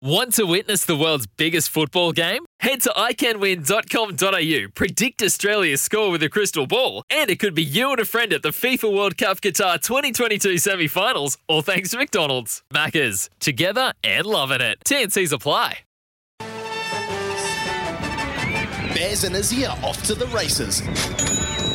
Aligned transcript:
Want 0.00 0.34
to 0.34 0.44
witness 0.44 0.84
the 0.84 0.94
world's 0.94 1.26
biggest 1.26 1.70
football 1.70 2.12
game? 2.12 2.44
Head 2.60 2.82
to 2.82 2.90
iCanWin.com.au, 2.90 4.68
predict 4.72 5.22
Australia's 5.22 5.82
score 5.82 6.12
with 6.12 6.22
a 6.22 6.28
crystal 6.28 6.68
ball, 6.68 7.02
and 7.10 7.28
it 7.28 7.40
could 7.40 7.52
be 7.52 7.64
you 7.64 7.90
and 7.90 7.98
a 7.98 8.04
friend 8.04 8.32
at 8.32 8.42
the 8.42 8.50
FIFA 8.50 8.94
World 8.94 9.18
Cup 9.18 9.40
Qatar 9.40 9.82
2022 9.82 10.58
semi 10.58 10.86
finals, 10.86 11.36
all 11.48 11.62
thanks 11.62 11.90
to 11.90 11.98
McDonald's. 11.98 12.62
Maccas, 12.72 13.28
together 13.40 13.92
and 14.04 14.24
loving 14.24 14.60
it. 14.60 14.78
TNC's 14.84 15.32
apply. 15.32 15.80
Bears 18.94 19.24
and 19.24 19.34
Izzy 19.34 19.66
are 19.66 19.76
off 19.82 20.00
to 20.04 20.14
the 20.14 20.26
races. 20.28 20.80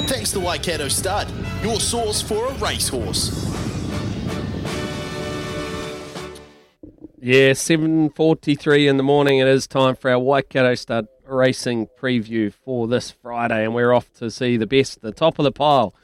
Thanks 0.08 0.32
to 0.32 0.40
Waikato 0.40 0.88
Stud, 0.88 1.28
your 1.62 1.82
source 1.82 2.22
for 2.22 2.48
a 2.48 2.54
racehorse. 2.54 3.53
Yeah, 7.26 7.52
7.43 7.52 8.90
in 8.90 8.98
the 8.98 9.04
morning. 9.04 9.40
It 9.40 9.48
is 9.48 9.66
time 9.66 9.96
for 9.96 10.12
our 10.12 10.20
Waikato 10.20 10.76
Stud 10.76 11.08
racing 11.26 11.88
preview 11.98 12.52
for 12.52 12.86
this 12.86 13.12
Friday, 13.12 13.64
and 13.64 13.74
we're 13.74 13.94
off 13.94 14.12
to 14.16 14.30
see 14.30 14.58
the 14.58 14.68
best, 14.68 15.00
the 15.00 15.14
top 15.14 15.40
of 15.40 15.46
the 15.46 15.52
pile, 15.54 15.96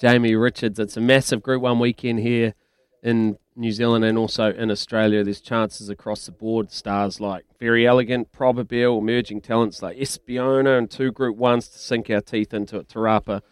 Jamie 0.00 0.36
Richards. 0.36 0.78
It's 0.78 0.96
a 0.96 1.00
massive 1.00 1.42
Group 1.42 1.62
1 1.62 1.80
weekend 1.80 2.20
here 2.20 2.54
in 3.02 3.36
New 3.56 3.72
Zealand 3.72 4.04
and 4.04 4.16
also 4.16 4.52
in 4.52 4.70
Australia. 4.70 5.24
There's 5.24 5.40
chances 5.40 5.88
across 5.88 6.26
the 6.26 6.30
board. 6.30 6.70
Stars 6.70 7.18
like 7.18 7.46
Very 7.58 7.84
Elegant, 7.84 8.30
Probabeel, 8.30 8.96
emerging 8.96 9.40
talents 9.40 9.82
like 9.82 9.98
Espiona, 9.98 10.78
and 10.78 10.88
two 10.88 11.10
Group 11.10 11.36
1s 11.36 11.72
to 11.72 11.78
sink 11.80 12.08
our 12.10 12.20
teeth 12.20 12.54
into 12.54 12.76
it. 12.76 12.86
Tarapa 12.86 13.42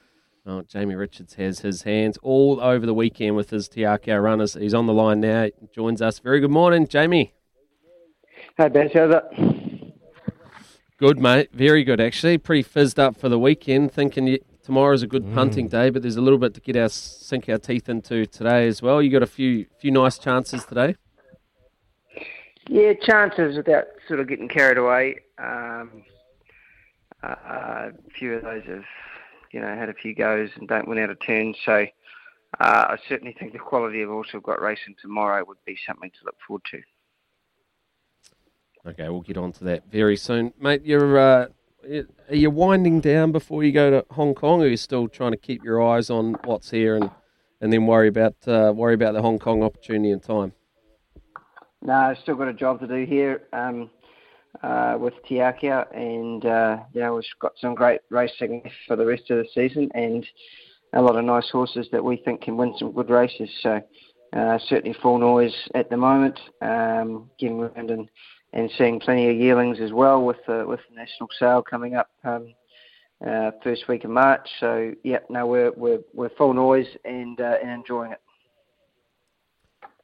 Oh, 0.50 0.62
Jamie 0.62 0.94
Richards 0.94 1.34
has 1.34 1.60
his 1.60 1.82
hands 1.82 2.16
all 2.22 2.58
over 2.58 2.86
the 2.86 2.94
weekend 2.94 3.36
with 3.36 3.50
his 3.50 3.68
Te 3.68 3.82
Akau 3.82 4.22
runners. 4.22 4.54
He's 4.54 4.72
on 4.72 4.86
the 4.86 4.94
line 4.94 5.20
now. 5.20 5.44
He 5.44 5.68
joins 5.74 6.00
us. 6.00 6.20
Very 6.20 6.40
good 6.40 6.50
morning, 6.50 6.88
Jamie. 6.88 7.34
Hey, 8.56 8.70
Bash, 8.70 8.92
how's 8.94 9.14
it? 9.14 9.94
Good, 10.96 11.18
mate. 11.18 11.50
Very 11.52 11.84
good, 11.84 12.00
actually. 12.00 12.38
Pretty 12.38 12.62
fizzed 12.62 12.98
up 12.98 13.18
for 13.18 13.28
the 13.28 13.38
weekend, 13.38 13.92
thinking 13.92 14.38
tomorrow's 14.62 15.02
a 15.02 15.06
good 15.06 15.24
mm. 15.26 15.34
punting 15.34 15.68
day, 15.68 15.90
but 15.90 16.00
there's 16.00 16.16
a 16.16 16.22
little 16.22 16.38
bit 16.38 16.54
to 16.54 16.62
get 16.62 16.78
our 16.78 16.88
sink 16.88 17.46
our 17.50 17.58
teeth 17.58 17.90
into 17.90 18.24
today 18.24 18.66
as 18.66 18.80
well. 18.80 19.02
You 19.02 19.10
got 19.10 19.22
a 19.22 19.26
few 19.26 19.66
few 19.78 19.90
nice 19.90 20.16
chances 20.16 20.64
today. 20.64 20.96
Yeah, 22.70 22.94
chances 22.94 23.58
without 23.58 23.84
sort 24.06 24.20
of 24.20 24.28
getting 24.28 24.48
carried 24.48 24.78
away. 24.78 25.16
Um, 25.36 26.04
uh, 27.22 27.34
a 27.44 27.92
few 28.18 28.32
of 28.32 28.42
those 28.42 28.64
have 28.64 28.84
you 29.52 29.60
know, 29.60 29.74
had 29.74 29.88
a 29.88 29.94
few 29.94 30.14
goes 30.14 30.50
and 30.56 30.68
don't 30.68 30.88
win 30.88 30.98
out 30.98 31.10
of 31.10 31.18
turn. 31.20 31.54
So 31.64 31.86
uh, 32.60 32.86
I 32.90 32.96
certainly 33.08 33.34
think 33.38 33.52
the 33.52 33.58
quality 33.58 34.02
of 34.02 34.10
also 34.10 34.40
got 34.40 34.60
racing 34.60 34.96
tomorrow 35.00 35.44
would 35.46 35.58
be 35.64 35.76
something 35.86 36.10
to 36.10 36.24
look 36.24 36.36
forward 36.46 36.62
to. 36.70 36.80
Okay, 38.86 39.08
we'll 39.08 39.20
get 39.20 39.36
on 39.36 39.52
to 39.52 39.64
that 39.64 39.90
very 39.90 40.16
soon, 40.16 40.52
mate. 40.58 40.82
You're 40.84 41.18
uh, 41.18 41.46
are 42.28 42.34
you 42.34 42.50
winding 42.50 43.00
down 43.00 43.32
before 43.32 43.64
you 43.64 43.72
go 43.72 43.90
to 43.90 44.06
Hong 44.12 44.34
Kong, 44.34 44.60
or 44.60 44.64
are 44.64 44.68
you 44.68 44.76
still 44.76 45.08
trying 45.08 45.32
to 45.32 45.36
keep 45.36 45.62
your 45.62 45.82
eyes 45.82 46.10
on 46.10 46.34
what's 46.44 46.70
here 46.70 46.96
and 46.96 47.10
and 47.60 47.72
then 47.72 47.86
worry 47.86 48.08
about 48.08 48.36
uh, 48.46 48.72
worry 48.74 48.94
about 48.94 49.14
the 49.14 49.22
Hong 49.22 49.38
Kong 49.38 49.62
opportunity 49.62 50.10
in 50.10 50.20
time? 50.20 50.52
No, 51.82 51.94
I've 51.94 52.18
still 52.18 52.34
got 52.34 52.48
a 52.48 52.52
job 52.52 52.80
to 52.80 52.86
do 52.86 53.04
here. 53.04 53.42
Um, 53.52 53.90
uh, 54.62 54.96
with 54.98 55.14
Te 55.26 55.36
Akau, 55.36 55.86
and 55.94 56.44
uh, 56.44 56.78
you 56.92 57.00
know 57.00 57.14
we've 57.14 57.24
got 57.40 57.52
some 57.60 57.74
great 57.74 58.00
racing 58.10 58.70
for 58.86 58.96
the 58.96 59.06
rest 59.06 59.30
of 59.30 59.38
the 59.38 59.46
season, 59.54 59.90
and 59.94 60.26
a 60.94 61.02
lot 61.02 61.16
of 61.16 61.24
nice 61.24 61.48
horses 61.50 61.86
that 61.92 62.02
we 62.02 62.16
think 62.16 62.42
can 62.42 62.56
win 62.56 62.74
some 62.78 62.92
good 62.92 63.10
races. 63.10 63.50
So 63.62 63.80
uh, 64.32 64.58
certainly 64.68 64.96
full 65.00 65.18
noise 65.18 65.54
at 65.74 65.90
the 65.90 65.96
moment, 65.96 66.38
um, 66.60 67.30
getting 67.38 67.60
around 67.60 67.90
and, 67.90 68.10
and 68.52 68.70
seeing 68.76 69.00
plenty 69.00 69.28
of 69.30 69.36
yearlings 69.36 69.80
as 69.80 69.92
well 69.92 70.24
with 70.24 70.38
the 70.46 70.64
with 70.66 70.80
the 70.88 70.96
national 70.96 71.28
sale 71.38 71.62
coming 71.62 71.94
up. 71.94 72.10
Um, 72.24 72.54
uh, 73.26 73.50
first 73.64 73.88
week 73.88 74.04
of 74.04 74.10
March, 74.10 74.48
so 74.60 74.92
yeah, 75.02 75.18
no, 75.28 75.44
we're 75.44 75.72
we're 75.72 75.98
we're 76.14 76.28
full 76.30 76.54
noise 76.54 76.86
and 77.04 77.40
uh, 77.40 77.56
and 77.60 77.68
enjoying 77.68 78.12
it. 78.12 78.20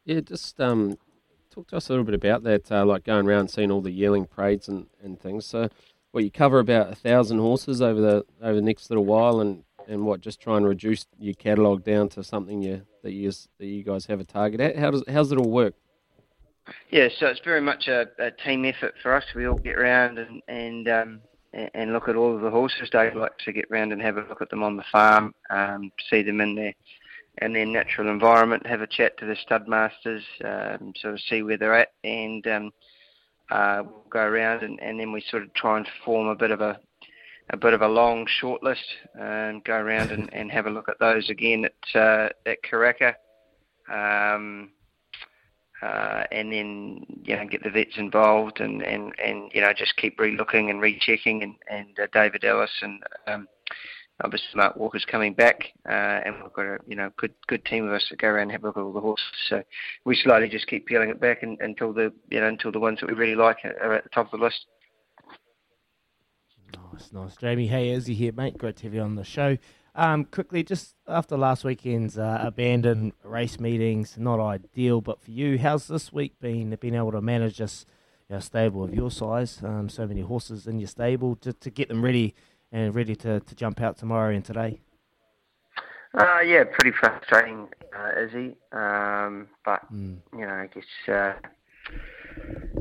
Yeah, 0.04 0.20
just 0.20 0.60
um, 0.60 0.98
talk 1.54 1.68
to 1.68 1.76
us 1.76 1.88
a 1.88 1.92
little 1.92 2.04
bit 2.04 2.14
about 2.14 2.42
that, 2.42 2.70
uh, 2.70 2.84
like 2.84 3.04
going 3.04 3.26
around 3.26 3.48
seeing 3.48 3.70
all 3.70 3.80
the 3.80 3.90
yearling 3.90 4.26
parades 4.26 4.68
and, 4.68 4.86
and 5.02 5.20
things. 5.20 5.46
So, 5.46 5.68
well, 6.12 6.24
you 6.24 6.30
cover 6.30 6.58
about 6.58 6.90
a 6.90 6.94
thousand 6.94 7.38
horses 7.38 7.80
over 7.80 8.00
the 8.00 8.24
over 8.42 8.54
the 8.54 8.62
next 8.62 8.90
little 8.90 9.04
while, 9.04 9.40
and, 9.40 9.64
and 9.86 10.04
what 10.04 10.20
just 10.20 10.40
try 10.40 10.56
and 10.56 10.66
reduce 10.66 11.06
your 11.18 11.34
catalogue 11.34 11.84
down 11.84 12.08
to 12.10 12.24
something 12.24 12.62
you 12.62 12.82
that 13.02 13.12
you 13.12 13.30
that 13.30 13.66
you 13.66 13.84
guys 13.84 14.06
have 14.06 14.20
a 14.20 14.24
target 14.24 14.60
at. 14.60 14.76
How 14.76 14.90
does 14.90 15.04
how's 15.08 15.30
it 15.32 15.38
all 15.38 15.50
work? 15.50 15.74
Yeah, 16.90 17.08
so 17.18 17.26
it's 17.26 17.40
very 17.40 17.60
much 17.60 17.88
a, 17.88 18.06
a 18.18 18.30
team 18.30 18.64
effort 18.64 18.94
for 19.02 19.14
us. 19.14 19.24
We 19.34 19.46
all 19.46 19.58
get 19.58 19.76
around 19.76 20.18
and 20.18 20.42
and 20.48 20.88
um, 20.88 21.20
and 21.52 21.92
look 21.92 22.08
at 22.08 22.16
all 22.16 22.34
of 22.34 22.40
the 22.40 22.50
horses. 22.50 22.90
Dave 22.90 23.14
likes 23.14 23.44
to 23.44 23.52
get 23.52 23.66
round 23.70 23.92
and 23.92 24.02
have 24.02 24.16
a 24.16 24.22
look 24.28 24.42
at 24.42 24.50
them 24.50 24.62
on 24.62 24.76
the 24.76 24.84
farm, 24.90 25.34
um, 25.50 25.92
see 26.10 26.22
them 26.22 26.40
in 26.40 26.54
their 26.54 26.74
and 27.38 27.54
then 27.54 27.72
natural 27.72 28.10
environment, 28.10 28.66
have 28.66 28.80
a 28.80 28.86
chat 28.86 29.18
to 29.18 29.26
the 29.26 29.36
stud 29.36 29.66
masters, 29.68 30.22
um, 30.44 30.92
sort 30.96 31.14
of 31.14 31.20
see 31.20 31.42
where 31.42 31.56
they're 31.56 31.74
at, 31.74 31.92
and 32.04 32.46
um, 32.46 32.70
uh, 33.50 33.82
we'll 33.84 34.04
go 34.10 34.20
around 34.20 34.62
and, 34.62 34.80
and 34.80 34.98
then 34.98 35.12
we 35.12 35.22
sort 35.30 35.42
of 35.42 35.52
try 35.54 35.76
and 35.76 35.86
form 36.04 36.28
a 36.28 36.36
bit 36.36 36.50
of 36.50 36.60
a 36.60 36.78
a 37.50 37.56
bit 37.58 37.74
of 37.74 37.82
a 37.82 37.88
long 37.88 38.26
short 38.26 38.62
list 38.62 38.84
and 39.20 39.62
go 39.64 39.74
around 39.74 40.10
and, 40.10 40.32
and 40.32 40.50
have 40.50 40.66
a 40.66 40.70
look 40.70 40.88
at 40.88 40.98
those 40.98 41.28
again 41.28 41.66
at 41.66 42.00
uh, 42.00 42.28
at 42.46 42.62
Karaka. 42.62 43.14
Um, 43.92 44.70
uh, 45.82 46.24
and 46.32 46.50
then 46.50 47.04
you 47.24 47.36
know 47.36 47.46
get 47.46 47.62
the 47.62 47.70
vets 47.70 47.98
involved 47.98 48.60
and, 48.60 48.82
and, 48.82 49.12
and 49.22 49.50
you 49.52 49.60
know 49.60 49.72
just 49.74 49.94
keep 49.96 50.18
re-looking 50.18 50.70
and 50.70 50.80
rechecking 50.80 51.42
and 51.42 51.54
and 51.68 51.98
uh, 51.98 52.06
David 52.12 52.44
Ellis 52.44 52.70
and 52.80 53.02
um, 53.26 53.46
obviously 54.22 54.48
Mark 54.54 54.76
Walker's 54.76 55.04
coming 55.04 55.34
back, 55.34 55.72
uh, 55.88 56.20
and 56.24 56.36
we've 56.42 56.52
got 56.52 56.66
a 56.66 56.78
you 56.86 56.96
know 56.96 57.10
good 57.16 57.34
good 57.46 57.64
team 57.64 57.86
of 57.86 57.92
us 57.92 58.06
that 58.10 58.18
go 58.18 58.28
around 58.28 58.42
and 58.42 58.52
have 58.52 58.64
a 58.64 58.66
look 58.66 58.76
at 58.76 58.82
all 58.82 58.92
the 58.92 59.00
horses. 59.00 59.26
So 59.48 59.62
we 60.04 60.16
slowly 60.16 60.48
just 60.48 60.66
keep 60.66 60.86
peeling 60.86 61.10
it 61.10 61.20
back 61.20 61.42
and, 61.42 61.60
until 61.60 61.92
the 61.92 62.12
you 62.30 62.40
know 62.40 62.48
until 62.48 62.72
the 62.72 62.80
ones 62.80 63.00
that 63.00 63.06
we 63.08 63.14
really 63.14 63.34
like 63.34 63.58
are 63.64 63.94
at 63.94 64.04
the 64.04 64.10
top 64.10 64.32
of 64.32 64.38
the 64.38 64.44
list. 64.44 64.66
Nice, 66.92 67.12
nice, 67.12 67.36
Jamie. 67.36 67.66
Hey, 67.66 67.90
Izzy 67.90 68.14
here, 68.14 68.32
mate. 68.32 68.58
Great 68.58 68.76
to 68.76 68.84
have 68.84 68.94
you 68.94 69.00
on 69.00 69.16
the 69.16 69.24
show. 69.24 69.58
Um, 69.96 70.24
quickly, 70.24 70.64
just 70.64 70.94
after 71.06 71.36
last 71.36 71.62
weekend's 71.64 72.18
uh, 72.18 72.40
abandoned 72.42 73.12
race 73.22 73.60
meetings, 73.60 74.16
not 74.18 74.40
ideal, 74.40 75.00
but 75.00 75.22
for 75.22 75.30
you, 75.30 75.56
how's 75.58 75.86
this 75.86 76.12
week 76.12 76.38
been? 76.40 76.76
Being 76.80 76.96
able 76.96 77.12
to 77.12 77.20
manage 77.20 77.58
this 77.58 77.86
you 78.28 78.34
know, 78.34 78.40
stable 78.40 78.82
of 78.82 78.92
your 78.92 79.10
size, 79.10 79.60
um, 79.62 79.88
so 79.88 80.06
many 80.06 80.22
horses 80.22 80.66
in 80.66 80.80
your 80.80 80.88
stable, 80.88 81.36
to, 81.36 81.52
to 81.52 81.70
get 81.70 81.88
them 81.88 82.04
ready 82.04 82.34
and 82.74 82.92
ready 82.92 83.14
to, 83.14 83.38
to 83.38 83.54
jump 83.54 83.80
out 83.80 83.96
tomorrow 83.96 84.34
and 84.34 84.44
today? 84.44 84.80
Uh, 86.12 86.40
yeah, 86.40 86.64
pretty 86.64 86.90
frustrating, 86.98 87.68
uh, 87.96 88.20
Izzy. 88.20 88.56
Um, 88.72 89.48
but 89.64 89.80
mm. 89.92 90.18
you 90.32 90.40
know, 90.40 90.54
I 90.54 90.66
guess 90.66 90.84
uh, 91.08 91.32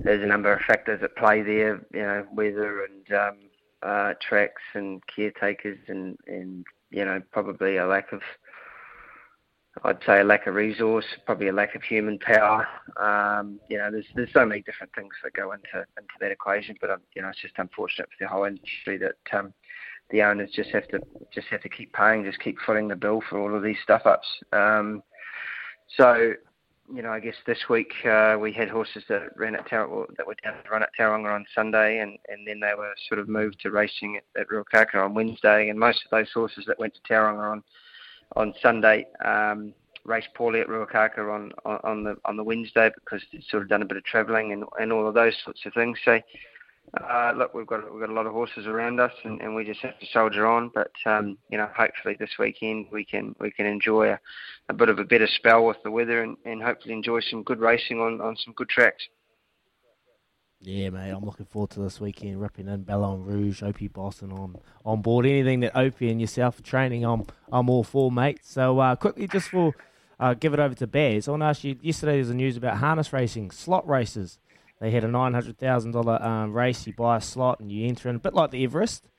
there's 0.04 0.24
a 0.24 0.28
number 0.28 0.52
of 0.52 0.62
factors 0.62 1.02
at 1.04 1.16
play 1.16 1.42
there. 1.44 1.86
You 1.94 2.02
know, 2.02 2.26
weather 2.34 2.86
and 2.86 3.18
um, 3.18 3.38
uh, 3.84 4.14
tracks 4.20 4.62
and 4.74 5.02
caretakers, 5.16 5.80
and 5.88 6.18
and 6.28 6.66
you 6.90 7.06
know, 7.06 7.22
probably 7.32 7.78
a 7.78 7.86
lack 7.86 8.12
of. 8.12 8.22
I'd 9.84 9.98
say 10.06 10.22
a 10.22 10.24
lack 10.24 10.46
of 10.46 10.54
resource, 10.54 11.06
probably 11.26 11.48
a 11.48 11.54
lack 11.54 11.76
of 11.76 11.82
human 11.82 12.20
power. 12.20 12.68
Um, 12.98 13.60
you 13.70 13.78
know, 13.78 13.90
there's 13.92 14.06
there's 14.16 14.32
so 14.32 14.46
many 14.46 14.62
different 14.62 14.94
things 14.94 15.14
that 15.24 15.34
go 15.34 15.52
into 15.52 15.86
into 15.98 16.14
that 16.20 16.32
equation, 16.32 16.76
but 16.80 16.92
um, 16.92 17.02
you 17.16 17.22
know, 17.22 17.30
it's 17.30 17.42
just 17.42 17.56
unfortunate 17.58 18.10
for 18.10 18.24
the 18.24 18.28
whole 18.28 18.46
industry 18.46 18.98
that 18.98 19.38
um, 19.38 19.54
the 20.12 20.22
owners 20.22 20.52
just 20.54 20.70
have 20.70 20.88
to 20.90 21.00
just 21.34 21.48
have 21.48 21.62
to 21.62 21.70
keep 21.70 21.92
paying, 21.94 22.24
just 22.24 22.40
keep 22.40 22.58
footing 22.66 22.88
the 22.88 22.96
bill 22.96 23.22
for 23.30 23.40
all 23.40 23.56
of 23.56 23.64
these 23.64 23.78
stuff 23.84 24.04
ups. 24.06 24.28
Um, 24.52 25.02
so 25.98 26.34
you 26.94 27.02
know, 27.02 27.12
I 27.12 27.20
guess 27.20 27.36
this 27.48 27.70
week 27.70 27.94
uh, 28.06 28.38
we 28.40 28.52
had 28.52 28.70
horses 28.70 29.04
that 29.10 29.36
ran 29.38 29.56
at 29.56 29.68
Tar- 29.68 29.88
that 30.18 30.28
were 30.28 30.36
down 30.44 30.62
to 30.64 30.70
run 30.70 30.84
at 30.84 30.90
Tauranga 31.00 31.34
on 31.34 31.46
Sunday, 31.56 32.00
and, 32.00 32.18
and 32.28 32.46
then 32.46 32.60
they 32.60 32.74
were 32.78 32.94
sort 33.08 33.20
of 33.20 33.30
moved 33.30 33.60
to 33.62 33.72
racing 33.72 34.18
at, 34.18 34.42
at 34.42 34.48
Ruakaka 34.50 35.04
on 35.04 35.14
Wednesday. 35.14 35.70
And 35.70 35.80
most 35.80 36.04
of 36.06 36.12
those 36.12 36.32
horses 36.34 36.66
that 36.68 36.80
went 36.80 36.94
to 36.96 37.02
Tauranga 37.02 37.52
on 37.52 37.64
on 38.36 38.54
Sunday 38.62 39.08
um, 39.24 39.74
poorly 40.36 40.60
at 40.60 40.68
Ruakaka 40.68 41.20
on, 41.20 41.52
on 41.66 41.80
on 41.84 42.04
the 42.04 42.18
on 42.26 42.36
the 42.38 42.44
Wednesday 42.44 42.92
because 42.96 43.22
they'd 43.32 43.44
sort 43.46 43.64
of 43.64 43.70
done 43.70 43.82
a 43.82 43.86
bit 43.86 43.98
of 43.98 44.04
travelling 44.04 44.52
and 44.52 44.64
and 44.80 44.92
all 44.92 45.08
of 45.08 45.14
those 45.14 45.36
sorts 45.44 45.66
of 45.66 45.74
things. 45.74 45.98
So 46.04 46.20
uh, 47.10 47.34
look, 47.36 47.54
we've 47.54 47.66
got 47.66 47.92
we've 47.92 48.02
got 48.02 48.10
a 48.10 48.14
lot 48.14 48.28
of 48.28 48.34
horses 48.34 48.68
around 48.68 49.00
us, 49.00 49.12
and, 49.24 49.42
and 49.42 49.56
we 49.56 49.66
just 49.66 49.80
have 49.80 49.98
to 50.00 50.06
soldier 50.12 50.46
on. 50.46 50.70
But 50.74 50.92
um, 51.06 51.38
you 51.50 51.58
know, 51.58 51.70
hopefully 51.76 52.16
this 52.20 52.38
weekend 52.38 52.88
we 52.92 53.04
can 53.04 53.36
we 53.40 53.52
can 53.52 53.66
enjoy 53.66 54.10
a, 54.10 54.20
a 54.70 54.74
bit 54.74 54.90
of 54.90 55.00
a 55.00 55.04
better 55.04 55.28
spell 55.28 55.66
with 55.66 55.78
the 55.84 55.92
weather, 55.92 56.22
and, 56.22 56.38
and 56.46 56.62
hopefully 56.62 56.94
enjoy 56.94 57.22
some 57.22 57.44
good 57.44 57.60
racing 57.60 58.00
on, 58.00 58.22
on 58.22 58.36
some 58.38 58.54
good 58.54 58.70
tracks. 58.70 59.04
Yeah, 60.66 60.92
mate, 60.92 61.10
I'm 61.10 61.26
looking 61.26 61.46
forward 61.46 61.72
to 61.72 61.82
this 61.82 62.00
weekend. 62.00 62.42
Ripping 62.42 62.70
in 62.70 62.84
Ballon 62.84 63.26
Rouge, 63.26 63.62
Opie 63.62 63.90
Bosson 63.90 64.32
on 64.32 64.56
on 64.86 65.02
board. 65.02 65.26
Anything 65.26 65.60
that 65.60 65.78
Opie 65.78 66.10
and 66.10 66.22
yourself 66.22 66.58
are 66.58 66.64
training, 66.64 67.04
I'm 67.04 67.26
I'm 67.52 67.70
all 67.70 67.84
for, 67.84 68.10
mate. 68.10 68.40
So 68.44 68.80
uh, 68.80 68.96
quickly, 68.96 69.28
just 69.28 69.50
for 69.50 69.74
uh, 70.22 70.36
give 70.36 70.54
it 70.54 70.62
over 70.62 70.74
to 70.76 70.88
Baz. 70.88 71.28
I 71.28 71.32
want 71.32 71.42
to 71.42 71.48
ask 71.48 71.66
you. 71.66 71.78
Yesterday, 71.82 72.14
there 72.14 72.20
was 72.20 72.30
the 72.30 72.34
news 72.34 72.56
about 72.56 72.78
harness 72.78 73.12
racing, 73.12 73.52
slot 73.52 73.86
races. 73.90 74.40
They 74.80 74.92
had 74.92 75.04
a 75.04 75.10
nine 75.10 75.34
hundred 75.34 75.58
thousand 75.58 75.98
um, 75.98 76.54
race. 76.54 76.88
You 76.88 76.94
buy 76.94 77.18
a 77.18 77.22
slot 77.22 77.60
and 77.60 77.70
you 77.70 77.86
enter 77.86 78.08
in, 78.08 78.16
a 78.16 78.20
bit 78.20 78.34
like 78.34 78.52
the 78.52 78.64
Everest. 78.64 79.10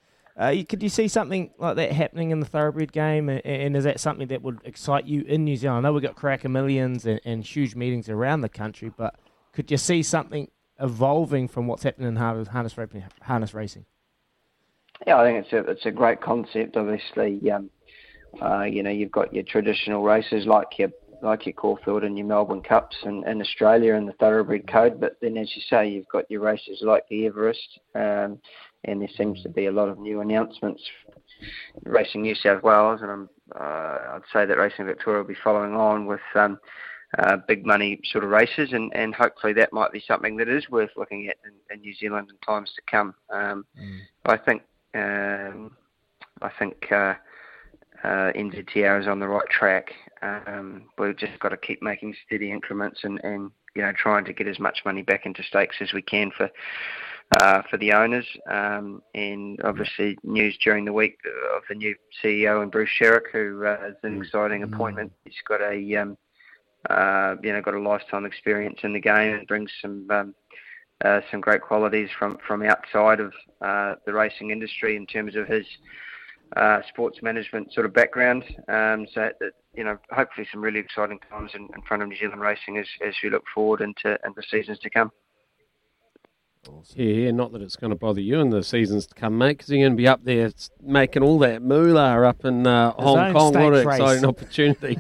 Uh, 0.40 0.48
you, 0.48 0.64
could 0.64 0.82
you 0.82 0.88
see 0.88 1.08
something 1.08 1.50
like 1.58 1.76
that 1.76 1.92
happening 1.92 2.30
in 2.30 2.40
the 2.40 2.46
thoroughbred 2.46 2.90
game? 2.90 3.28
And, 3.28 3.44
and, 3.44 3.76
is 3.76 3.84
that 3.84 4.00
something 4.00 4.28
that 4.28 4.42
would 4.42 4.60
excite 4.64 5.06
you 5.06 5.22
in 5.22 5.44
New 5.44 5.56
Zealand? 5.56 5.86
I 5.86 5.88
know 5.88 5.92
we've 5.92 6.02
got 6.02 6.16
Karaka 6.16 6.50
Millions 6.50 7.06
and, 7.06 7.20
and, 7.24 7.44
huge 7.44 7.76
meetings 7.76 8.08
around 8.08 8.40
the 8.40 8.48
country, 8.48 8.90
but 8.96 9.14
could 9.52 9.70
you 9.70 9.76
see 9.76 10.02
something 10.02 10.48
evolving 10.80 11.48
from 11.48 11.66
what's 11.66 11.82
happening 11.82 12.08
in 12.08 12.16
harness, 12.16 12.48
harness 13.22 13.54
racing? 13.54 13.86
Yeah, 15.06 15.18
I 15.18 15.24
think 15.24 15.44
it's 15.44 15.52
a 15.52 15.70
it's 15.70 15.86
a 15.86 15.90
great 15.90 16.20
concept. 16.20 16.76
Obviously, 16.76 17.50
um, 17.50 17.70
uh, 18.40 18.62
you 18.62 18.82
know, 18.82 18.90
you've 18.90 19.12
got 19.12 19.34
your 19.34 19.44
traditional 19.44 20.02
races 20.02 20.46
like 20.46 20.78
your 20.78 20.90
like 21.22 21.46
your 21.46 21.54
Caulfield 21.54 22.04
and 22.04 22.18
your 22.18 22.26
Melbourne 22.26 22.62
Cups 22.62 22.96
in 23.04 23.40
Australia 23.40 23.94
and 23.94 24.06
the 24.06 24.12
Thoroughbred 24.14 24.66
Code. 24.70 25.00
But 25.00 25.16
then, 25.20 25.36
as 25.36 25.50
you 25.56 25.62
say, 25.68 25.88
you've 25.88 26.08
got 26.08 26.30
your 26.30 26.40
races 26.42 26.80
like 26.82 27.04
the 27.08 27.26
Everest, 27.26 27.80
um, 27.94 28.38
and 28.84 29.00
there 29.00 29.08
seems 29.16 29.42
to 29.42 29.48
be 29.48 29.66
a 29.66 29.72
lot 29.72 29.88
of 29.88 29.98
new 29.98 30.20
announcements. 30.20 30.82
Racing 31.84 32.22
New 32.22 32.34
South 32.34 32.62
Wales, 32.62 33.00
and 33.02 33.28
uh, 33.58 34.14
I'd 34.14 34.20
say 34.32 34.46
that 34.46 34.56
Racing 34.56 34.86
Victoria 34.86 35.20
will 35.20 35.28
be 35.28 35.36
following 35.42 35.74
on 35.74 36.06
with 36.06 36.20
um, 36.34 36.58
uh, 37.18 37.36
big 37.48 37.66
money 37.66 38.00
sort 38.04 38.24
of 38.24 38.30
races, 38.30 38.72
and, 38.72 38.94
and 38.94 39.14
hopefully 39.14 39.52
that 39.54 39.72
might 39.72 39.92
be 39.92 40.02
something 40.06 40.36
that 40.36 40.48
is 40.48 40.68
worth 40.70 40.90
looking 40.96 41.28
at 41.28 41.36
in, 41.44 41.74
in 41.74 41.80
New 41.80 41.94
Zealand 41.94 42.30
in 42.30 42.36
times 42.46 42.72
to 42.74 42.82
come. 42.90 43.14
Um, 43.30 43.66
mm. 43.80 44.00
I 44.26 44.36
think 44.36 44.62
um, 44.94 45.76
I 46.42 46.50
think 46.58 46.90
uh, 46.90 47.14
uh, 48.02 48.32
NZTR 48.32 49.00
is 49.00 49.06
on 49.06 49.20
the 49.20 49.28
right 49.28 49.48
track. 49.48 49.92
Um, 50.22 50.84
we've 50.98 51.16
just 51.16 51.38
got 51.40 51.50
to 51.50 51.56
keep 51.56 51.82
making 51.82 52.14
steady 52.26 52.50
increments 52.50 53.00
and, 53.04 53.20
and 53.24 53.50
you 53.74 53.82
know 53.82 53.92
trying 53.92 54.24
to 54.24 54.32
get 54.32 54.48
as 54.48 54.58
much 54.58 54.80
money 54.84 55.02
back 55.02 55.26
into 55.26 55.42
stakes 55.42 55.76
as 55.80 55.92
we 55.92 56.02
can 56.02 56.30
for 56.36 56.50
uh, 57.40 57.62
for 57.70 57.76
the 57.78 57.92
owners. 57.92 58.26
Um, 58.50 59.02
and 59.14 59.60
obviously 59.64 60.18
news 60.22 60.56
during 60.62 60.84
the 60.84 60.92
week 60.92 61.18
of 61.54 61.62
the 61.68 61.74
new 61.74 61.94
CEO 62.22 62.62
and 62.62 62.70
Bruce 62.70 62.90
Sharrock, 63.00 63.30
who 63.32 63.64
uh, 63.66 63.88
is 63.88 63.96
an 64.02 64.20
exciting 64.22 64.62
mm. 64.62 64.72
appointment. 64.72 65.12
He's 65.24 65.34
got 65.46 65.60
a 65.60 65.96
um, 65.96 66.16
uh, 66.90 67.36
you 67.42 67.52
know 67.52 67.60
got 67.60 67.74
a 67.74 67.80
lifetime 67.80 68.24
experience 68.24 68.80
in 68.82 68.92
the 68.92 69.00
game 69.00 69.34
and 69.34 69.46
brings 69.46 69.70
some. 69.80 70.06
Um, 70.10 70.34
uh, 71.04 71.20
some 71.30 71.40
great 71.40 71.60
qualities 71.60 72.08
from, 72.16 72.38
from 72.46 72.62
outside 72.62 73.18
of 73.18 73.32
uh, 73.60 73.94
the 74.06 74.12
racing 74.12 74.52
industry 74.52 74.96
in 74.96 75.04
terms 75.06 75.34
of 75.34 75.46
his 75.48 75.66
uh, 76.56 76.80
sports 76.88 77.18
management 77.20 77.72
sort 77.72 77.84
of 77.84 77.92
background. 77.92 78.44
Um, 78.68 79.06
so 79.12 79.30
you 79.74 79.84
know, 79.84 79.98
hopefully 80.10 80.46
some 80.52 80.62
really 80.62 80.78
exciting 80.78 81.18
times 81.30 81.50
in, 81.54 81.62
in, 81.74 81.82
front 81.82 82.02
of 82.02 82.08
New 82.08 82.16
Zealand 82.16 82.40
racing 82.40 82.78
as, 82.78 82.86
as 83.06 83.14
we 83.22 83.30
look 83.30 83.42
forward 83.52 83.80
into 83.80 84.18
into 84.24 84.42
seasons 84.48 84.78
to 84.80 84.90
come. 84.90 85.10
Awesome. 86.68 87.00
Yeah, 87.00 87.14
yeah, 87.14 87.30
not 87.30 87.52
that 87.52 87.62
it's 87.62 87.76
going 87.76 87.90
to 87.90 87.96
bother 87.96 88.20
you 88.20 88.40
in 88.40 88.50
the 88.50 88.62
seasons 88.62 89.06
to 89.08 89.14
come, 89.14 89.38
mate, 89.38 89.58
because 89.58 89.70
you're 89.70 89.80
going 89.80 89.92
to 89.92 89.96
be 89.96 90.08
up 90.08 90.24
there 90.24 90.50
making 90.82 91.22
all 91.22 91.38
that 91.40 91.62
moolah 91.62 92.26
up 92.26 92.44
in 92.44 92.66
uh, 92.66 92.92
Hong 92.92 93.32
Kong. 93.32 93.52
What 93.52 93.74
an 93.74 93.88
exciting 93.88 94.24
opportunity! 94.28 94.98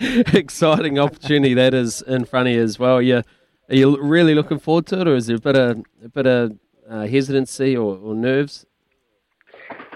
exciting 0.38 0.98
opportunity 0.98 1.54
that 1.54 1.74
is 1.74 2.02
in 2.02 2.24
front 2.24 2.48
of 2.48 2.54
you 2.54 2.62
as 2.62 2.78
well. 2.78 3.00
Yeah, 3.00 3.22
are 3.68 3.74
you 3.74 4.00
really 4.02 4.34
looking 4.34 4.58
forward 4.58 4.86
to 4.86 5.00
it, 5.00 5.08
or 5.08 5.16
is 5.16 5.26
there 5.26 5.36
a 5.36 5.40
bit 5.40 5.56
of 5.56 5.82
a 6.04 6.08
bit 6.08 6.26
of 6.26 6.58
uh, 6.88 7.06
hesitancy 7.06 7.76
or, 7.76 7.96
or 7.96 8.14
nerves 8.14 8.66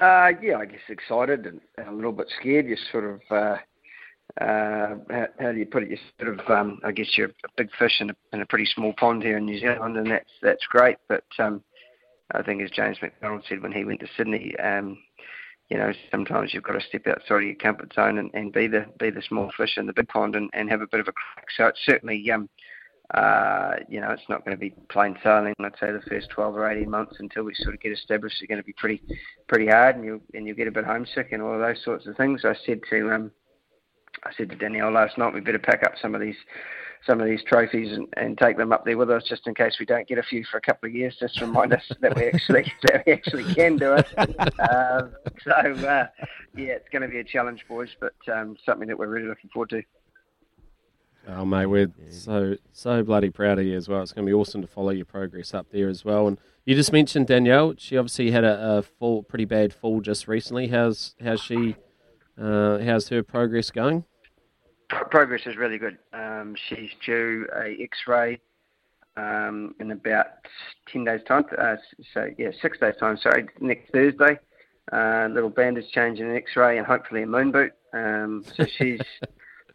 uh, 0.00 0.32
yeah, 0.42 0.58
I 0.58 0.66
guess 0.66 0.80
excited 0.88 1.46
and, 1.46 1.60
and, 1.78 1.88
a 1.88 1.92
little 1.92 2.12
bit 2.12 2.28
scared. 2.38 2.66
You're 2.66 2.76
sort 2.92 3.04
of, 3.04 3.20
uh, 4.40 4.96
how, 5.10 5.26
how, 5.38 5.52
do 5.52 5.58
you 5.58 5.66
put 5.66 5.82
it? 5.82 5.88
You're 5.88 5.98
sort 6.20 6.38
of, 6.38 6.50
um, 6.50 6.78
I 6.84 6.92
guess 6.92 7.16
you're 7.16 7.28
a 7.28 7.48
big 7.56 7.70
fish 7.78 8.00
in 8.00 8.10
a, 8.10 8.16
in 8.32 8.42
a 8.42 8.46
pretty 8.46 8.66
small 8.66 8.92
pond 8.94 9.22
here 9.22 9.38
in 9.38 9.46
New 9.46 9.58
Zealand, 9.58 9.96
and 9.96 10.10
that's 10.10 10.30
that's 10.42 10.66
great. 10.66 10.98
But 11.08 11.24
um, 11.38 11.62
I 12.32 12.42
think, 12.42 12.62
as 12.62 12.70
James 12.70 12.98
McDonald 13.00 13.44
said 13.48 13.62
when 13.62 13.72
he 13.72 13.84
went 13.84 14.00
to 14.00 14.08
Sydney, 14.16 14.54
um, 14.58 14.98
you 15.70 15.78
know, 15.78 15.92
sometimes 16.10 16.52
you've 16.52 16.64
got 16.64 16.74
to 16.74 16.86
step 16.86 17.06
outside 17.06 17.36
of 17.36 17.42
your 17.42 17.54
comfort 17.54 17.92
zone 17.94 18.18
and, 18.18 18.30
and 18.34 18.52
be 18.52 18.66
the 18.66 18.86
be 18.98 19.10
the 19.10 19.22
small 19.22 19.50
fish 19.56 19.78
in 19.78 19.86
the 19.86 19.92
big 19.92 20.08
pond 20.08 20.36
and, 20.36 20.50
and 20.52 20.70
have 20.70 20.82
a 20.82 20.86
bit 20.86 21.00
of 21.00 21.08
a 21.08 21.12
crack. 21.12 21.46
So 21.56 21.66
it's 21.66 21.80
certainly 21.86 22.30
um, 22.30 22.48
uh, 23.14 23.76
you 23.88 24.00
know, 24.00 24.10
it's 24.10 24.28
not 24.28 24.44
going 24.44 24.56
to 24.56 24.60
be 24.60 24.74
plain 24.90 25.16
sailing. 25.22 25.54
I'd 25.60 25.72
say 25.78 25.92
the 25.92 26.02
first 26.08 26.28
12 26.30 26.56
or 26.56 26.68
18 26.68 26.90
months 26.90 27.16
until 27.20 27.44
we 27.44 27.54
sort 27.54 27.74
of 27.74 27.80
get 27.80 27.92
established 27.92 28.42
are 28.42 28.46
going 28.46 28.60
to 28.60 28.66
be 28.66 28.72
pretty, 28.72 29.00
pretty 29.48 29.68
hard, 29.68 29.96
and 29.96 30.04
you 30.04 30.20
and 30.34 30.46
you 30.46 30.54
get 30.54 30.66
a 30.66 30.72
bit 30.72 30.84
homesick 30.84 31.28
and 31.30 31.40
all 31.40 31.54
of 31.54 31.60
those 31.60 31.82
sorts 31.84 32.06
of 32.06 32.16
things. 32.16 32.44
I 32.44 32.54
said 32.66 32.80
to 32.90 33.12
um, 33.12 33.30
I 34.26 34.37
said 34.37 34.50
to 34.50 34.56
Danielle 34.56 34.93
last 34.93 35.19
night, 35.19 35.32
we 35.32 35.40
better 35.40 35.58
pack 35.58 35.82
up 35.82 35.94
some 36.00 36.14
of 36.14 36.20
these, 36.20 36.37
some 37.06 37.20
of 37.20 37.26
these 37.26 37.43
trophies 37.44 37.93
and, 37.93 38.08
and 38.17 38.37
take 38.37 38.56
them 38.56 38.73
up 38.73 38.84
there 38.84 38.96
with 38.96 39.11
us, 39.11 39.25
just 39.28 39.46
in 39.46 39.55
case 39.55 39.76
we 39.78 39.87
don't 39.87 40.06
get 40.08 40.19
a 40.19 40.23
few 40.23 40.44
for 40.50 40.58
a 40.58 40.61
couple 40.61 40.88
of 40.88 40.94
years, 40.94 41.17
just 41.19 41.40
remind 41.40 41.73
us 41.73 41.82
that 42.00 42.17
we 42.17 42.26
actually 42.26 42.73
that 42.82 43.05
we 43.06 43.12
actually 43.12 43.55
can 43.55 43.76
do 43.76 43.94
it. 43.94 44.06
um, 44.19 45.12
so 45.44 45.52
uh, 45.87 46.06
yeah, 46.56 46.73
it's 46.73 46.88
going 46.90 47.02
to 47.02 47.08
be 47.08 47.20
a 47.20 47.25
challenge, 47.25 47.64
boys, 47.69 47.90
but 48.00 48.14
um, 48.32 48.56
something 48.64 48.88
that 48.88 48.99
we're 48.99 49.08
really 49.08 49.28
looking 49.28 49.50
forward 49.50 49.70
to. 49.70 49.82
Oh 51.28 51.44
mate, 51.44 51.67
we're 51.67 51.90
so 52.11 52.56
so 52.73 53.02
bloody 53.02 53.31
proud 53.31 53.58
of 53.58 53.67
you 53.67 53.76
as 53.76 53.88
well. 53.88 54.02
It's 54.02 54.12
going 54.12 54.25
to 54.25 54.31
be 54.31 54.34
awesome 54.34 54.62
to 54.62 54.69
follow 54.69 54.90
your 54.90 55.06
progress 55.06 55.55
up 55.55 55.67
there 55.73 55.88
as 55.88 56.05
well. 56.05 56.28
And 56.28 56.38
you 56.64 56.76
just 56.76 56.92
mentioned 56.92 57.26
Danielle. 57.26 57.75
She 57.78 57.97
obviously 57.97 58.30
had 58.30 58.45
a, 58.45 58.78
a 58.78 58.83
fall, 58.83 59.25
pretty 59.25 59.45
bad 59.45 59.73
fall 59.73 60.00
just 60.00 60.28
recently. 60.28 60.68
How's 60.68 61.16
how's 61.23 61.40
she? 61.40 61.76
Uh, 62.40 62.78
how's 62.78 63.09
her 63.09 63.23
progress 63.23 63.71
going? 63.71 64.04
Progress 64.88 65.43
is 65.47 65.57
really 65.57 65.78
good. 65.78 65.99
Um, 66.12 66.55
she's 66.69 66.90
due 67.05 67.47
a 67.57 67.76
X-ray 67.83 68.40
um, 69.16 69.75
in 69.81 69.90
about 69.90 70.26
ten 70.90 71.05
days' 71.05 71.23
time. 71.26 71.45
Uh, 71.59 71.76
so 72.14 72.28
yeah, 72.38 72.50
six 72.62 72.78
days' 72.78 72.95
time. 73.00 73.16
Sorry, 73.16 73.47
next 73.61 73.90
Thursday. 73.93 74.38
Uh, 74.93 75.26
little 75.33 75.50
bandage 75.50 75.90
change 75.90 76.21
and 76.21 76.31
an 76.31 76.37
X-ray, 76.37 76.78
and 76.78 76.87
hopefully 76.87 77.23
a 77.23 77.26
moon 77.26 77.50
boot. 77.50 77.73
Um, 77.93 78.45
so 78.57 78.64
she's 78.78 79.00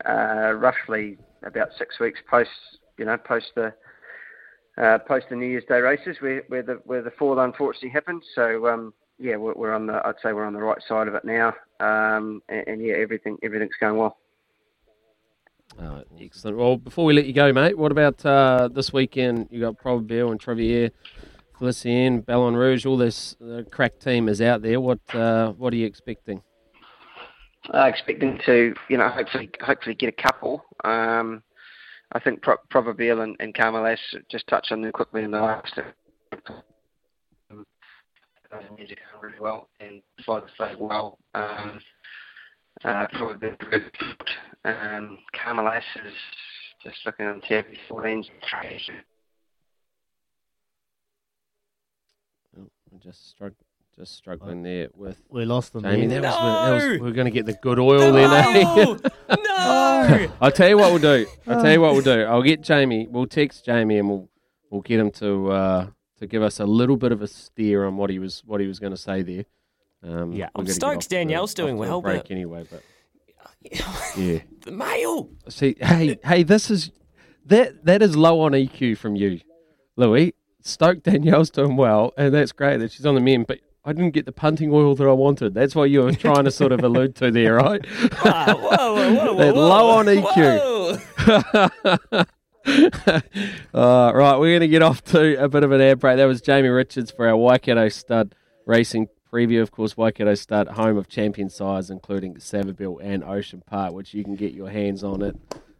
uh, 0.08 0.53
roughly 0.53 1.18
about 1.44 1.70
six 1.77 2.00
weeks 2.00 2.20
post, 2.30 2.50
you 2.98 3.06
know, 3.06 3.18
post 3.18 3.51
the 3.56 3.74
uh, 4.77 4.98
post 5.00 5.25
the 5.30 5.36
New 5.36 5.48
Year's 5.48 5.65
Day 5.65 5.80
races 5.80 6.18
where, 6.22 6.44
where 6.48 6.63
the 6.63 6.82
where 6.86 7.01
the 7.01 7.12
fall 7.12 7.39
unfortunately 7.39 7.89
happened. 7.89 8.24
So 8.34 8.68
um, 8.68 8.94
yeah, 9.20 9.36
we're, 9.36 9.53
we're, 9.53 9.74
on 9.74 9.88
the 9.88 10.01
I'd 10.06 10.15
say 10.24 10.34
we're 10.34 10.46
on 10.46 10.53
the 10.53 10.60
right 10.60 10.82
side 10.88 11.08
of 11.08 11.15
it 11.15 11.25
now, 11.25 11.53
um, 11.80 12.41
and, 12.50 12.68
and, 12.68 12.82
yeah, 12.82 12.94
everything 12.94 13.38
everything's 13.44 13.75
going 13.80 13.98
well. 13.98 14.18
Uh, 15.79 16.01
excellent. 16.19 16.57
Well, 16.57 16.77
before 16.77 17.05
we 17.05 17.13
let 17.13 17.25
you 17.25 17.33
go, 17.33 17.51
mate, 17.53 17.77
what 17.77 17.91
about 17.91 18.25
uh, 18.25 18.69
this 18.71 18.91
weekend? 18.91 19.47
You 19.51 19.61
got 19.61 19.77
Probabeel 19.77 20.31
and 20.31 20.39
Trivier, 20.39 20.91
Felicien, 21.59 22.25
Ballon 22.25 22.55
Rouge. 22.55 22.85
All 22.85 22.97
this 22.97 23.35
crack 23.71 23.99
team 23.99 24.27
is 24.27 24.41
out 24.41 24.61
there. 24.61 24.79
What 24.81 24.99
uh, 25.15 25.51
what 25.53 25.73
are 25.73 25.77
you 25.77 25.85
expecting? 25.85 26.41
I 27.69 27.85
uh, 27.85 27.87
expecting 27.87 28.39
to, 28.45 28.73
you 28.89 28.97
know, 28.97 29.09
hopefully 29.09 29.49
hopefully 29.61 29.95
get 29.95 30.09
a 30.09 30.23
couple. 30.23 30.65
Um, 30.83 31.43
I 32.11 32.19
think 32.19 32.41
Pro- 32.41 32.57
and, 32.73 33.35
and 33.39 33.53
Carmelas 33.53 33.99
just 34.29 34.47
touch 34.47 34.71
on 34.71 34.81
them 34.81 34.91
quickly 34.91 35.23
in 35.23 35.31
the 35.31 35.39
last. 35.39 35.79
Um, 37.49 37.65
music 38.75 38.97
really 39.21 39.39
well 39.39 39.69
and 39.79 40.01
flag 40.25 40.43
well. 40.77 41.19
Um, 41.33 41.79
uh, 42.83 43.07
probably 43.13 43.49
good. 43.69 43.91
Um, 44.63 45.17
Carmelas 45.35 45.83
is 46.05 46.13
just 46.83 47.05
looking 47.05 47.25
on 47.25 47.41
TV 47.41 47.77
14's 47.89 48.29
oh, 52.57 52.67
I 52.93 52.97
just 53.03 53.29
struck 53.29 53.53
just 53.95 54.15
struggling 54.15 54.63
there 54.63 54.87
with 54.95 55.21
We 55.29 55.45
lost 55.45 55.73
them. 55.73 55.83
Jamie. 55.83 56.07
there. 56.07 56.21
That 56.21 56.31
was, 56.31 56.65
that 56.65 56.73
was, 56.73 56.83
No! 56.83 57.03
we 57.03 57.09
are 57.09 57.13
going 57.13 57.25
to 57.25 57.31
get 57.31 57.45
the 57.45 57.53
good 57.53 57.77
oil 57.77 58.13
then. 58.13 58.31
Eh? 58.31 58.63
No! 58.63 58.99
no! 59.43 60.31
I'll 60.41 60.51
tell 60.51 60.69
you 60.69 60.77
what 60.77 60.91
we'll 60.91 61.01
do. 61.01 61.27
I'll 61.45 61.61
tell 61.61 61.71
you 61.71 61.81
what 61.81 61.93
we'll 61.93 62.01
do. 62.01 62.21
I'll 62.29 62.41
get 62.41 62.61
Jamie. 62.61 63.07
We'll 63.09 63.27
text 63.27 63.65
Jamie 63.65 63.97
and 63.97 64.09
we'll 64.09 64.29
we'll 64.69 64.81
get 64.81 64.99
him 64.99 65.11
to 65.11 65.51
uh, 65.51 65.87
to 66.19 66.27
give 66.27 66.41
us 66.41 66.59
a 66.59 66.65
little 66.65 66.97
bit 66.97 67.11
of 67.11 67.21
a 67.21 67.27
steer 67.27 67.85
on 67.85 67.97
what 67.97 68.09
he 68.09 68.17
was 68.17 68.43
what 68.45 68.61
he 68.61 68.67
was 68.67 68.79
going 68.79 68.91
to 68.93 68.97
say 68.97 69.21
there. 69.21 69.45
Um, 70.03 70.34
Yeah. 70.34 70.50
I'm 70.55 70.65
stoked 70.67 71.10
Danielle's 71.10 71.53
doing 71.53 71.75
off 71.79 71.86
to 71.86 71.88
a 71.88 71.89
well, 71.89 72.01
break 72.01 72.24
but- 72.24 72.31
anyway. 72.31 72.65
But 72.70 72.84
yeah, 74.17 74.39
The 74.62 74.72
mail. 74.72 75.29
see, 75.50 75.75
hey, 75.79 76.17
hey, 76.24 76.43
this 76.43 76.72
is 76.72 76.91
that 77.46 77.86
that 77.86 78.01
is 78.01 78.15
low 78.15 78.41
on 78.41 78.51
EQ 78.53 78.98
from 78.98 79.15
you, 79.15 79.39
Louis. 79.96 80.34
Stoked 80.63 81.03
Danielle's 81.03 81.50
doing 81.50 81.75
well, 81.75 82.13
and 82.17 82.34
that's 82.34 82.51
great 82.51 82.77
that 82.77 82.91
she's 82.91 83.05
on 83.05 83.15
the 83.15 83.22
men, 83.22 83.43
but. 83.48 83.60
I 83.84 83.93
didn't 83.93 84.12
get 84.12 84.27
the 84.27 84.31
punting 84.31 84.72
oil 84.72 84.93
that 84.93 85.08
I 85.08 85.12
wanted. 85.12 85.55
That's 85.55 85.74
what 85.74 85.89
you 85.89 86.03
were 86.03 86.12
trying 86.13 86.43
to 86.46 86.51
sort 86.51 86.72
of 86.72 86.84
allude 86.84 87.15
to 87.15 87.31
there, 87.31 87.55
right? 87.55 87.84
Ah, 88.24 88.53
whoa, 88.55 88.93
whoa, 88.93 89.13
whoa, 89.15 89.34
whoa, 89.51 89.53
whoa. 89.53 89.70
low 89.70 89.89
on 89.89 90.05
EQ. 90.05 91.01
Uh, 93.74 94.12
right, 94.13 94.38
we're 94.38 94.51
going 94.51 94.60
to 94.62 94.67
get 94.67 94.84
off 94.84 95.03
to 95.05 95.43
a 95.43 95.50
bit 95.50 95.63
of 95.63 95.72
an 95.72 95.81
air 95.81 95.96
break. 95.96 96.17
That 96.17 96.25
was 96.25 96.41
Jamie 96.41 96.70
Richards 96.70 97.10
for 97.10 97.27
our 97.27 97.36
Waikato 97.36 97.89
Stud 97.89 98.36
Racing 98.67 99.08
preview. 99.31 99.61
Of 99.61 99.71
course, 99.71 99.95
Waikato 99.95 100.35
Stud, 100.35 100.67
home 100.69 100.97
of 100.97 101.07
champion 101.07 101.50
sires, 101.50 101.89
including 101.89 102.35
Savabeel 102.35 103.00
and 103.01 103.23
Ocean 103.23 103.63
Park, 103.65 103.93
which 103.93 104.13
you 104.13 104.23
can 104.23 104.35
get 104.35 104.53
your 104.53 104.69
hands 104.69 105.03
on 105.03 105.23
at 105.23 105.35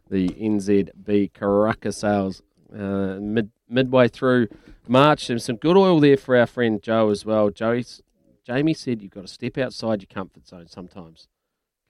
the 0.08 0.28
NZB 0.28 1.32
Karaka 1.32 1.92
sales 1.92 2.42
uh, 2.74 3.18
mid 3.20 3.50
midway 3.68 4.08
through 4.08 4.48
March. 4.88 5.26
There's 5.26 5.44
some 5.44 5.56
good 5.56 5.76
oil 5.76 6.00
there 6.00 6.16
for 6.16 6.36
our 6.36 6.46
friend 6.46 6.82
Joe 6.82 7.10
as 7.10 7.24
well. 7.24 7.50
Joey's, 7.50 8.02
Jamie 8.46 8.74
said 8.74 9.02
you've 9.02 9.12
got 9.12 9.22
to 9.22 9.28
step 9.28 9.58
outside 9.58 10.02
your 10.02 10.08
comfort 10.12 10.46
zone 10.46 10.66
sometimes. 10.68 11.28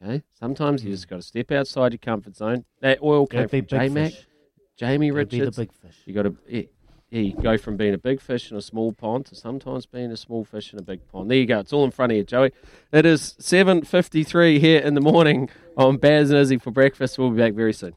Okay, 0.04 0.22
sometimes 0.38 0.84
you 0.84 0.90
just 0.90 1.08
got 1.08 1.16
to 1.16 1.22
step 1.22 1.52
outside 1.52 1.92
your 1.92 1.98
comfort 1.98 2.36
zone. 2.36 2.64
That 2.80 3.02
oil 3.02 3.26
came 3.26 3.48
from 3.48 3.66
J 3.66 3.88
Mac, 3.88 4.12
fish. 4.12 4.26
Jamie 4.76 5.10
the 5.10 5.16
Richards. 5.16 5.56
big 5.56 5.72
fish. 5.72 5.96
You 6.04 6.14
got 6.14 6.22
to 6.22 6.36
yeah, 6.48 6.62
yeah, 7.12 7.20
you 7.20 7.34
go 7.34 7.58
from 7.58 7.76
being 7.76 7.92
a 7.92 7.98
big 7.98 8.22
fish 8.22 8.50
in 8.50 8.56
a 8.56 8.62
small 8.62 8.90
pond 8.90 9.26
to 9.26 9.34
sometimes 9.34 9.84
being 9.84 10.10
a 10.10 10.16
small 10.16 10.46
fish 10.46 10.72
in 10.72 10.78
a 10.78 10.82
big 10.82 11.06
pond. 11.08 11.30
There 11.30 11.36
you 11.36 11.44
go. 11.44 11.58
It's 11.58 11.70
all 11.70 11.84
in 11.84 11.90
front 11.90 12.10
of 12.10 12.16
you, 12.16 12.24
Joey. 12.24 12.52
It 12.90 13.04
is 13.04 13.34
seven 13.38 13.82
fifty 13.82 14.24
three 14.24 14.58
here 14.58 14.80
in 14.80 14.94
the 14.94 15.02
morning 15.02 15.50
on 15.76 15.98
Baz 15.98 16.30
and 16.30 16.38
Izzy 16.40 16.56
for 16.56 16.70
breakfast. 16.70 17.18
We'll 17.18 17.30
be 17.30 17.36
back 17.36 17.52
very 17.52 17.74
soon. 17.74 17.92